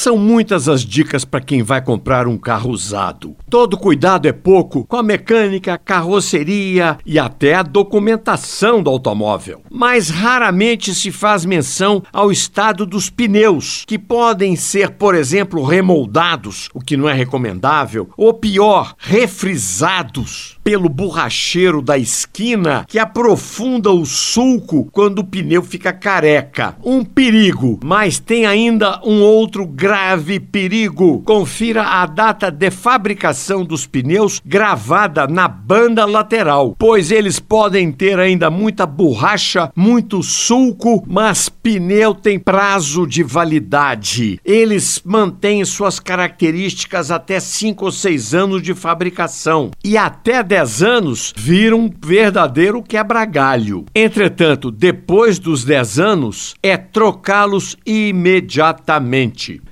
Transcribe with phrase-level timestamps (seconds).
[0.00, 3.34] São muitas as dicas para quem vai comprar um carro usado.
[3.50, 9.60] Todo cuidado é pouco com a mecânica, carroceria e até a documentação do automóvel.
[9.68, 16.68] Mas raramente se faz menção ao estado dos pneus, que podem ser, por exemplo, remoldados,
[16.72, 24.06] o que não é recomendável, ou pior, refrisados pelo borracheiro da esquina que aprofunda o
[24.06, 26.76] sulco quando o pneu fica careca.
[26.84, 31.22] Um perigo, mas tem ainda um outro grave perigo.
[31.22, 38.18] Confira a data de fabricação dos pneus gravada na banda lateral, pois eles podem ter
[38.18, 44.38] ainda muita borracha, muito sulco, mas pneu tem prazo de validade.
[44.44, 50.82] Eles mantêm suas características até 5 ou 6 anos de fabricação e até 10 10
[50.82, 53.86] anos vira um verdadeiro quebra-galho.
[53.94, 59.62] Entretanto, depois dos 10 anos, é trocá-los imediatamente.